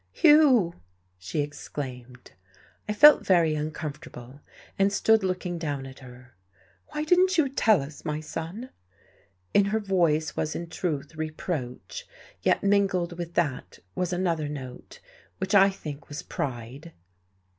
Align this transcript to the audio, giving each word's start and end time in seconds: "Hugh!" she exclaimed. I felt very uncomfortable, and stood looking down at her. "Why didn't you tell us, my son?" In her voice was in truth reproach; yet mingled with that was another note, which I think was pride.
"Hugh!" 0.13 0.73
she 1.19 1.41
exclaimed. 1.41 2.31
I 2.89 2.93
felt 2.93 3.23
very 3.23 3.53
uncomfortable, 3.53 4.41
and 4.79 4.91
stood 4.91 5.23
looking 5.23 5.59
down 5.59 5.85
at 5.85 5.99
her. 5.99 6.33
"Why 6.87 7.03
didn't 7.03 7.37
you 7.37 7.47
tell 7.47 7.83
us, 7.83 8.03
my 8.03 8.19
son?" 8.19 8.71
In 9.53 9.65
her 9.65 9.79
voice 9.79 10.35
was 10.35 10.55
in 10.55 10.69
truth 10.71 11.15
reproach; 11.15 12.07
yet 12.41 12.63
mingled 12.63 13.15
with 13.19 13.35
that 13.35 13.77
was 13.93 14.11
another 14.11 14.49
note, 14.49 15.01
which 15.37 15.53
I 15.53 15.69
think 15.69 16.09
was 16.09 16.23
pride. 16.23 16.93